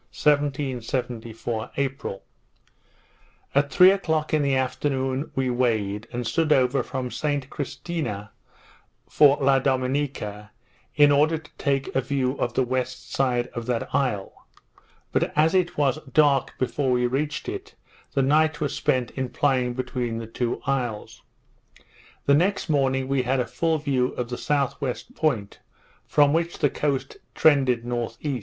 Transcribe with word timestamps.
_1774 0.09 1.69
April 1.77 2.23
At 3.53 3.71
three 3.71 3.91
o'clock 3.91 4.33
in 4.33 4.41
the 4.41 4.55
afternoon, 4.55 5.29
we 5.35 5.51
weighed, 5.51 6.07
and 6.11 6.25
stood 6.25 6.51
over 6.51 6.81
from 6.81 7.11
St 7.11 7.51
Christina 7.51 8.31
for 9.07 9.37
La 9.39 9.59
Dominica, 9.59 10.49
in 10.95 11.11
order 11.11 11.37
to 11.37 11.51
take 11.59 11.95
a 11.95 12.01
view 12.01 12.31
of 12.39 12.55
the 12.55 12.63
west 12.63 13.11
side 13.13 13.45
of 13.49 13.67
that 13.67 13.93
isle; 13.93 14.33
but 15.11 15.31
as 15.37 15.53
it 15.53 15.77
was 15.77 15.99
dark 16.11 16.57
before 16.57 16.89
we 16.89 17.05
reached 17.05 17.47
it, 17.47 17.75
the 18.13 18.23
night 18.23 18.59
was 18.59 18.73
spent 18.73 19.11
in 19.11 19.29
plying 19.29 19.75
between 19.75 20.17
the 20.17 20.25
two 20.25 20.63
isles. 20.65 21.21
The 22.25 22.33
next 22.33 22.69
morning 22.69 23.07
we 23.07 23.21
had 23.21 23.39
a 23.39 23.45
full 23.45 23.77
view 23.77 24.13
of 24.13 24.29
the 24.29 24.37
S.W. 24.37 24.95
point, 25.13 25.59
from 26.07 26.33
which 26.33 26.57
the 26.57 26.71
coast 26.71 27.17
trended 27.35 27.85
N.E. 27.85 28.39